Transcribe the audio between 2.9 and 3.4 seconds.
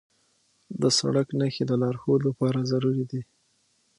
دي.